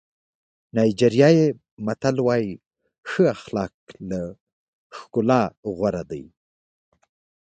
[0.75, 1.45] نایجیریایي
[1.85, 2.51] متل وایي
[3.09, 3.75] ښه اخلاق
[4.09, 4.21] له
[4.97, 5.41] ښکلا
[5.77, 6.25] غوره دي.